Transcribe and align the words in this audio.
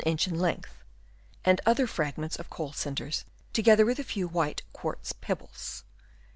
inch 0.03 0.27
in 0.27 0.39
length; 0.39 0.73
and 1.45 1.61
other 1.63 1.85
fragments 1.85 2.35
of 2.39 2.49
coal 2.49 2.73
cinders 2.73 3.23
together 3.53 3.85
with 3.85 3.99
a 3.99 4.03
few 4.03 4.27
white 4.27 4.63
quartz 4.73 5.13
pebbles. 5.13 5.83